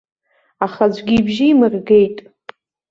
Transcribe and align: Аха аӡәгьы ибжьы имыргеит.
Аха 0.65 0.83
аӡәгьы 0.89 1.13
ибжьы 1.17 1.45
имыргеит. 1.49 2.17